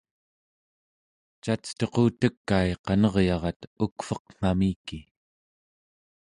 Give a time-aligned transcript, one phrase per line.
[1.43, 4.99] cacetuqutekai qaneryarat ukveqngamiki